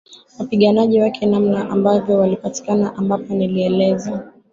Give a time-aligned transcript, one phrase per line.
[0.39, 4.31] wapiganaji wake namna ambavyo walipatikana ambapo nilieleza